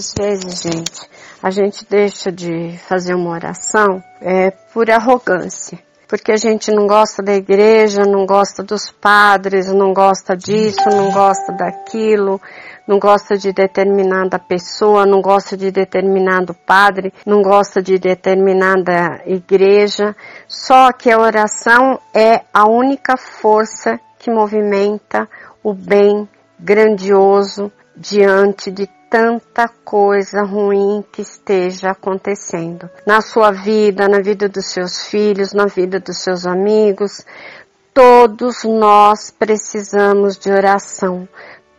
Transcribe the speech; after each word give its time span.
Às 0.00 0.14
vezes, 0.18 0.62
gente, 0.62 1.10
a 1.42 1.50
gente 1.50 1.84
deixa 1.86 2.32
de 2.32 2.78
fazer 2.88 3.14
uma 3.14 3.32
oração 3.32 4.02
é, 4.18 4.50
por 4.72 4.90
arrogância. 4.90 5.78
Porque 6.08 6.32
a 6.32 6.38
gente 6.38 6.70
não 6.72 6.86
gosta 6.86 7.22
da 7.22 7.34
igreja, 7.34 8.06
não 8.06 8.24
gosta 8.24 8.62
dos 8.62 8.90
padres, 8.90 9.66
não 9.66 9.92
gosta 9.92 10.34
disso, 10.34 10.88
não 10.88 11.12
gosta 11.12 11.52
daquilo, 11.52 12.40
não 12.88 12.98
gosta 12.98 13.36
de 13.36 13.52
determinada 13.52 14.38
pessoa, 14.38 15.04
não 15.04 15.20
gosta 15.20 15.54
de 15.54 15.70
determinado 15.70 16.54
padre, 16.54 17.12
não 17.26 17.42
gosta 17.42 17.82
de 17.82 17.98
determinada 17.98 19.20
igreja. 19.26 20.16
Só 20.48 20.92
que 20.92 21.10
a 21.10 21.18
oração 21.18 22.00
é 22.14 22.40
a 22.54 22.66
única 22.66 23.18
força 23.18 24.00
que 24.18 24.30
movimenta 24.30 25.28
o 25.62 25.74
bem 25.74 26.26
grandioso 26.58 27.70
diante 28.00 28.70
de 28.70 28.88
tanta 29.10 29.68
coisa 29.84 30.42
ruim 30.42 31.04
que 31.12 31.20
esteja 31.20 31.90
acontecendo 31.90 32.88
na 33.06 33.20
sua 33.20 33.50
vida, 33.50 34.08
na 34.08 34.20
vida 34.20 34.48
dos 34.48 34.72
seus 34.72 35.06
filhos, 35.06 35.52
na 35.52 35.66
vida 35.66 36.00
dos 36.00 36.16
seus 36.18 36.46
amigos. 36.46 37.26
Todos 37.92 38.64
nós 38.64 39.30
precisamos 39.30 40.38
de 40.38 40.50
oração. 40.50 41.28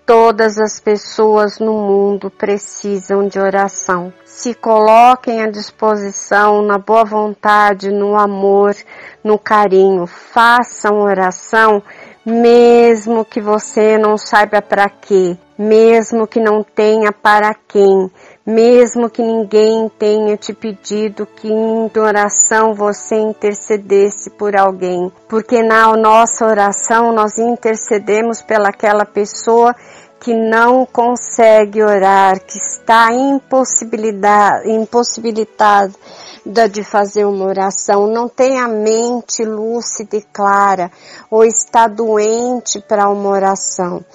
Todas 0.05 0.59
as 0.59 0.79
pessoas 0.79 1.57
no 1.57 1.73
mundo 1.73 2.29
precisam 2.29 3.27
de 3.27 3.39
oração. 3.39 4.13
Se 4.25 4.53
coloquem 4.53 5.41
à 5.41 5.49
disposição 5.49 6.61
na 6.61 6.77
boa 6.77 7.05
vontade, 7.05 7.89
no 7.89 8.15
amor, 8.15 8.75
no 9.23 9.39
carinho. 9.39 10.05
Façam 10.05 10.99
oração, 10.99 11.81
mesmo 12.25 13.23
que 13.23 13.39
você 13.39 13.97
não 13.97 14.17
saiba 14.17 14.61
para 14.61 14.89
quê, 14.89 15.37
mesmo 15.61 16.25
que 16.25 16.39
não 16.39 16.63
tenha 16.63 17.11
para 17.11 17.53
quem, 17.53 18.09
mesmo 18.43 19.07
que 19.07 19.21
ninguém 19.21 19.87
tenha 19.99 20.35
te 20.35 20.53
pedido 20.53 21.27
que 21.27 21.47
em 21.47 21.91
oração 21.99 22.73
você 22.73 23.15
intercedesse 23.15 24.31
por 24.31 24.55
alguém, 24.55 25.11
porque 25.29 25.61
na 25.61 25.95
nossa 25.95 26.47
oração 26.47 27.13
nós 27.13 27.37
intercedemos 27.37 28.41
pelaquela 28.41 29.05
pessoa 29.05 29.75
que 30.21 30.33
não 30.35 30.85
consegue 30.85 31.81
orar, 31.81 32.39
que 32.45 32.55
está 32.55 33.09
impossibilitada 34.63 35.91
de 36.71 36.83
fazer 36.83 37.25
uma 37.25 37.45
oração, 37.45 38.05
não 38.05 38.29
tem 38.29 38.59
a 38.59 38.67
mente 38.67 39.43
lúcida 39.43 40.17
e 40.17 40.21
clara, 40.21 40.91
ou 41.29 41.43
está 41.43 41.87
doente 41.87 42.79
para 42.79 43.09
uma 43.09 43.29
oração. 43.29 44.05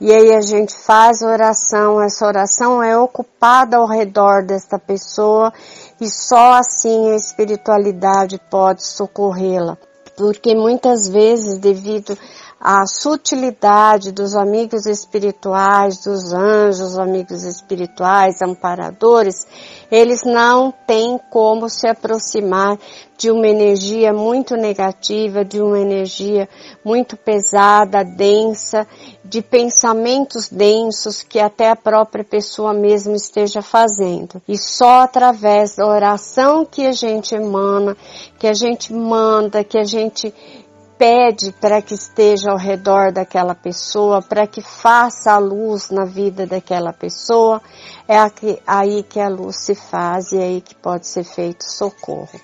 E 0.00 0.12
aí 0.12 0.32
a 0.34 0.40
gente 0.40 0.72
faz 0.72 1.22
oração, 1.22 2.00
essa 2.00 2.24
oração 2.24 2.80
é 2.80 2.96
ocupada 2.96 3.76
ao 3.76 3.88
redor 3.88 4.44
desta 4.44 4.78
pessoa 4.78 5.52
e 6.00 6.08
só 6.08 6.52
assim 6.54 7.10
a 7.10 7.16
espiritualidade 7.16 8.40
pode 8.48 8.86
socorrê-la. 8.86 9.76
Porque 10.16 10.54
muitas 10.54 11.08
vezes, 11.08 11.58
devido 11.58 12.16
a 12.60 12.86
sutilidade 12.86 14.12
dos 14.12 14.34
amigos 14.34 14.86
espirituais, 14.86 16.02
dos 16.02 16.32
anjos, 16.32 16.98
amigos 16.98 17.44
espirituais, 17.44 18.40
amparadores, 18.40 19.46
eles 19.90 20.24
não 20.24 20.72
têm 20.86 21.20
como 21.30 21.68
se 21.68 21.86
aproximar 21.86 22.78
de 23.18 23.30
uma 23.30 23.46
energia 23.46 24.12
muito 24.12 24.56
negativa, 24.56 25.44
de 25.44 25.60
uma 25.60 25.78
energia 25.78 26.48
muito 26.84 27.16
pesada, 27.16 28.02
densa, 28.02 28.86
de 29.24 29.42
pensamentos 29.42 30.48
densos 30.48 31.22
que 31.22 31.38
até 31.38 31.70
a 31.70 31.76
própria 31.76 32.24
pessoa 32.24 32.72
mesmo 32.72 33.14
esteja 33.14 33.62
fazendo. 33.62 34.40
E 34.48 34.56
só 34.58 35.02
através 35.02 35.76
da 35.76 35.86
oração 35.86 36.64
que 36.64 36.86
a 36.86 36.92
gente 36.92 37.34
emana, 37.34 37.96
que 38.38 38.46
a 38.46 38.54
gente 38.54 38.92
manda, 38.92 39.64
que 39.64 39.78
a 39.78 39.84
gente 39.84 40.32
pede 40.98 41.52
para 41.52 41.82
que 41.82 41.94
esteja 41.94 42.50
ao 42.50 42.56
redor 42.56 43.12
daquela 43.12 43.54
pessoa, 43.54 44.22
para 44.22 44.46
que 44.46 44.60
faça 44.60 45.32
a 45.32 45.38
luz 45.38 45.90
na 45.90 46.04
vida 46.04 46.46
daquela 46.46 46.92
pessoa, 46.92 47.60
é 48.08 48.16
aí 48.66 49.02
que 49.02 49.20
a 49.20 49.28
luz 49.28 49.56
se 49.56 49.74
faz 49.74 50.32
e 50.32 50.38
é 50.38 50.42
aí 50.42 50.60
que 50.60 50.74
pode 50.74 51.06
ser 51.06 51.24
feito 51.24 51.64
socorro. 51.64 52.40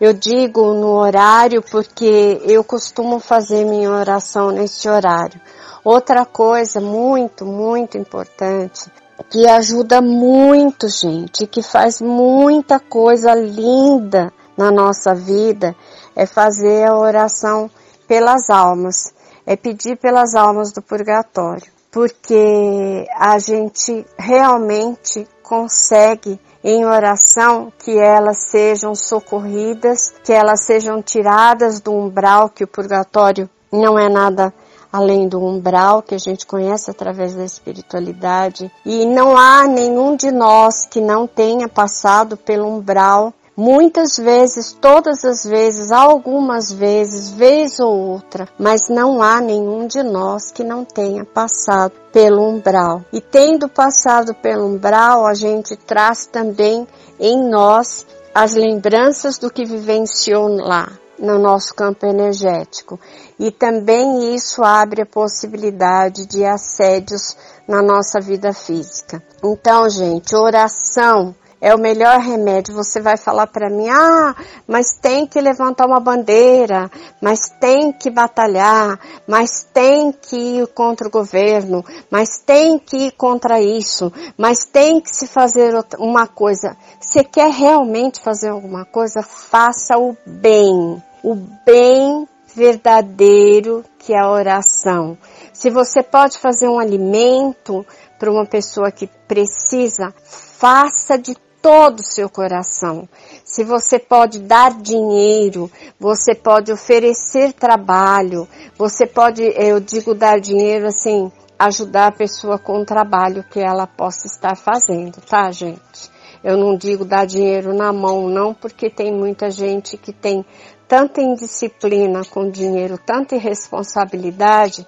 Eu 0.00 0.12
digo 0.12 0.74
no 0.74 0.88
horário 0.88 1.62
porque 1.62 2.40
eu 2.44 2.64
costumo 2.64 3.20
fazer 3.20 3.64
minha 3.64 3.90
oração 3.90 4.50
nesse 4.50 4.88
horário. 4.88 5.40
Outra 5.84 6.24
coisa 6.24 6.80
muito, 6.80 7.44
muito 7.44 7.96
importante 7.96 8.90
que 9.30 9.48
ajuda 9.48 10.00
muito, 10.00 10.88
gente, 10.88 11.46
que 11.46 11.62
faz 11.62 12.00
muita 12.00 12.78
coisa 12.78 13.34
linda 13.34 14.32
na 14.56 14.70
nossa 14.70 15.14
vida, 15.14 15.74
é 16.14 16.26
fazer 16.26 16.88
a 16.88 16.96
oração 16.96 17.70
pelas 18.06 18.50
almas, 18.50 19.14
é 19.46 19.56
pedir 19.56 19.96
pelas 19.96 20.34
almas 20.34 20.72
do 20.72 20.80
purgatório, 20.80 21.70
porque 21.90 23.06
a 23.16 23.38
gente 23.38 24.06
realmente 24.18 25.26
consegue 25.42 26.38
em 26.64 26.84
oração 26.84 27.72
que 27.78 27.98
elas 27.98 28.38
sejam 28.38 28.94
socorridas, 28.94 30.14
que 30.22 30.32
elas 30.32 30.64
sejam 30.64 31.02
tiradas 31.02 31.80
do 31.80 31.92
umbral 31.92 32.48
que 32.48 32.64
o 32.64 32.68
purgatório 32.68 33.50
não 33.70 33.98
é 33.98 34.08
nada 34.08 34.54
além 34.92 35.26
do 35.26 35.42
umbral 35.42 36.02
que 36.02 36.14
a 36.14 36.18
gente 36.18 36.46
conhece 36.46 36.90
através 36.90 37.34
da 37.34 37.44
espiritualidade. 37.44 38.70
E 38.84 39.06
não 39.06 39.36
há 39.36 39.66
nenhum 39.66 40.14
de 40.14 40.30
nós 40.30 40.84
que 40.84 41.00
não 41.00 41.26
tenha 41.26 41.66
passado 41.66 42.36
pelo 42.36 42.68
umbral 42.68 43.32
Muitas 43.54 44.16
vezes, 44.16 44.72
todas 44.72 45.26
as 45.26 45.44
vezes, 45.44 45.92
algumas 45.92 46.72
vezes, 46.72 47.30
vez 47.30 47.78
ou 47.78 47.92
outra, 47.94 48.48
mas 48.58 48.88
não 48.88 49.22
há 49.22 49.42
nenhum 49.42 49.86
de 49.86 50.02
nós 50.02 50.50
que 50.50 50.64
não 50.64 50.86
tenha 50.86 51.22
passado 51.22 51.92
pelo 52.10 52.48
umbral. 52.48 53.04
E 53.12 53.20
tendo 53.20 53.68
passado 53.68 54.34
pelo 54.34 54.66
umbral, 54.66 55.26
a 55.26 55.34
gente 55.34 55.76
traz 55.76 56.24
também 56.24 56.88
em 57.20 57.46
nós 57.50 58.06
as 58.34 58.54
lembranças 58.54 59.36
do 59.36 59.50
que 59.50 59.66
vivenciou 59.66 60.48
lá 60.48 60.90
no 61.18 61.38
nosso 61.38 61.74
campo 61.74 62.06
energético. 62.06 62.98
E 63.38 63.50
também 63.50 64.34
isso 64.34 64.64
abre 64.64 65.02
a 65.02 65.06
possibilidade 65.06 66.24
de 66.24 66.42
assédios 66.42 67.36
na 67.68 67.82
nossa 67.82 68.18
vida 68.18 68.54
física. 68.54 69.22
Então, 69.44 69.88
gente, 69.90 70.34
oração 70.34 71.34
é 71.62 71.72
o 71.72 71.78
melhor 71.78 72.18
remédio. 72.18 72.74
Você 72.74 73.00
vai 73.00 73.16
falar 73.16 73.46
para 73.46 73.70
mim, 73.70 73.88
ah, 73.88 74.34
mas 74.66 74.98
tem 75.00 75.24
que 75.24 75.40
levantar 75.40 75.86
uma 75.86 76.00
bandeira, 76.00 76.90
mas 77.20 77.48
tem 77.60 77.92
que 77.92 78.10
batalhar, 78.10 78.98
mas 79.28 79.64
tem 79.72 80.10
que 80.10 80.36
ir 80.36 80.66
contra 80.74 81.06
o 81.06 81.10
governo, 81.10 81.84
mas 82.10 82.40
tem 82.44 82.80
que 82.80 83.06
ir 83.06 83.12
contra 83.12 83.62
isso, 83.62 84.12
mas 84.36 84.64
tem 84.64 85.00
que 85.00 85.14
se 85.14 85.28
fazer 85.28 85.72
uma 85.98 86.26
coisa. 86.26 86.76
Você 87.00 87.22
quer 87.22 87.52
realmente 87.52 88.20
fazer 88.20 88.48
alguma 88.48 88.84
coisa? 88.84 89.22
Faça 89.22 89.96
o 89.96 90.16
bem. 90.26 91.00
O 91.22 91.36
bem 91.64 92.26
verdadeiro 92.54 93.84
que 94.00 94.12
é 94.12 94.18
a 94.18 94.28
oração. 94.28 95.16
Se 95.52 95.70
você 95.70 96.02
pode 96.02 96.38
fazer 96.38 96.68
um 96.68 96.80
alimento 96.80 97.86
para 98.18 98.30
uma 98.30 98.44
pessoa 98.44 98.90
que 98.90 99.06
precisa, 99.06 100.12
faça 100.24 101.16
de 101.16 101.36
todo 101.62 102.00
o 102.00 102.04
seu 102.04 102.28
coração. 102.28 103.08
Se 103.44 103.62
você 103.62 103.98
pode 103.98 104.40
dar 104.40 104.72
dinheiro, 104.82 105.70
você 105.98 106.34
pode 106.34 106.72
oferecer 106.72 107.52
trabalho, 107.52 108.48
você 108.76 109.06
pode, 109.06 109.42
eu 109.56 109.78
digo 109.78 110.12
dar 110.12 110.40
dinheiro 110.40 110.88
assim, 110.88 111.30
ajudar 111.56 112.08
a 112.08 112.12
pessoa 112.12 112.58
com 112.58 112.80
o 112.80 112.84
trabalho 112.84 113.44
que 113.44 113.60
ela 113.60 113.86
possa 113.86 114.26
estar 114.26 114.56
fazendo, 114.56 115.20
tá, 115.20 115.52
gente? 115.52 116.10
Eu 116.42 116.56
não 116.56 116.76
digo 116.76 117.04
dar 117.04 117.24
dinheiro 117.24 117.72
na 117.72 117.92
mão, 117.92 118.28
não, 118.28 118.52
porque 118.52 118.90
tem 118.90 119.12
muita 119.12 119.48
gente 119.48 119.96
que 119.96 120.12
tem 120.12 120.44
tanta 120.88 121.22
indisciplina 121.22 122.22
com 122.24 122.50
dinheiro, 122.50 122.98
tanta 122.98 123.36
irresponsabilidade, 123.36 124.84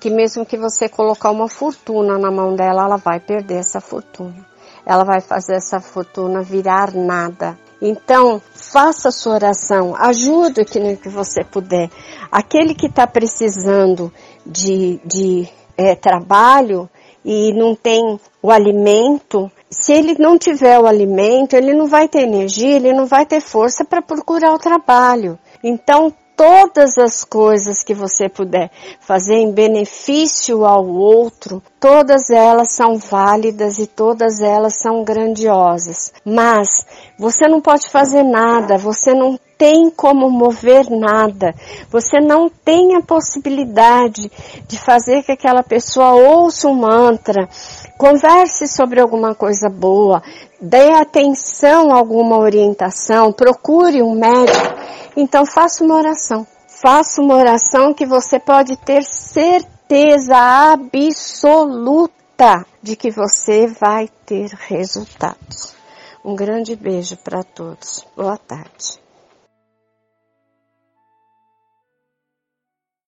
que 0.00 0.10
mesmo 0.10 0.44
que 0.44 0.58
você 0.58 0.88
colocar 0.88 1.30
uma 1.30 1.48
fortuna 1.48 2.18
na 2.18 2.30
mão 2.30 2.56
dela, 2.56 2.82
ela 2.84 2.96
vai 2.96 3.20
perder 3.20 3.58
essa 3.58 3.80
fortuna 3.80 4.55
ela 4.86 5.04
vai 5.04 5.20
fazer 5.20 5.56
essa 5.56 5.80
fortuna 5.80 6.42
virar 6.42 6.94
nada. 6.94 7.58
Então, 7.82 8.40
faça 8.54 9.10
sua 9.10 9.34
oração, 9.34 9.94
ajude 9.96 10.64
nem 10.78 10.96
que 10.96 11.08
você 11.08 11.44
puder. 11.44 11.90
Aquele 12.30 12.74
que 12.74 12.86
está 12.86 13.06
precisando 13.06 14.12
de, 14.46 14.98
de 15.04 15.48
é, 15.76 15.94
trabalho 15.94 16.88
e 17.24 17.52
não 17.52 17.74
tem 17.74 18.18
o 18.40 18.50
alimento, 18.50 19.50
se 19.68 19.92
ele 19.92 20.14
não 20.18 20.38
tiver 20.38 20.78
o 20.78 20.86
alimento, 20.86 21.54
ele 21.54 21.74
não 21.74 21.86
vai 21.86 22.08
ter 22.08 22.22
energia, 22.22 22.76
ele 22.76 22.92
não 22.92 23.04
vai 23.04 23.26
ter 23.26 23.40
força 23.40 23.84
para 23.84 24.00
procurar 24.00 24.54
o 24.54 24.58
trabalho. 24.58 25.38
Então, 25.62 26.14
todas 26.36 26.98
as 26.98 27.24
coisas 27.24 27.82
que 27.82 27.94
você 27.94 28.28
puder 28.28 28.70
fazer 29.00 29.36
em 29.36 29.50
benefício 29.50 30.64
ao 30.64 30.86
outro, 30.86 31.62
todas 31.80 32.28
elas 32.30 32.72
são 32.72 32.98
válidas 32.98 33.78
e 33.78 33.86
todas 33.86 34.40
elas 34.40 34.78
são 34.78 35.02
grandiosas. 35.02 36.12
Mas 36.24 36.86
você 37.18 37.48
não 37.48 37.60
pode 37.60 37.88
fazer 37.88 38.22
nada, 38.22 38.76
você 38.76 39.14
não 39.14 39.38
tem 39.58 39.90
como 39.90 40.30
mover 40.30 40.90
nada. 40.90 41.54
Você 41.90 42.20
não 42.20 42.48
tem 42.48 42.94
a 42.94 43.00
possibilidade 43.00 44.30
de 44.68 44.78
fazer 44.78 45.22
que 45.22 45.32
aquela 45.32 45.62
pessoa 45.62 46.12
ouça 46.12 46.68
um 46.68 46.74
mantra, 46.74 47.48
converse 47.96 48.68
sobre 48.68 49.00
alguma 49.00 49.34
coisa 49.34 49.68
boa, 49.68 50.22
dê 50.60 50.92
atenção 50.92 51.90
a 51.92 51.96
alguma 51.96 52.38
orientação, 52.38 53.32
procure 53.32 54.02
um 54.02 54.14
médico. 54.14 55.05
Então 55.16 55.46
faça 55.46 55.82
uma 55.82 55.94
oração. 55.94 56.46
Faça 56.68 57.22
uma 57.22 57.34
oração 57.34 57.94
que 57.94 58.04
você 58.04 58.38
pode 58.38 58.76
ter 58.76 59.02
certeza 59.02 60.36
absoluta 60.72 62.66
de 62.82 62.94
que 62.94 63.10
você 63.10 63.66
vai 63.66 64.08
ter 64.26 64.50
resultados. 64.68 65.74
Um 66.22 66.36
grande 66.36 66.76
beijo 66.76 67.16
para 67.16 67.42
todos. 67.42 68.06
Boa 68.14 68.36
tarde. 68.36 69.05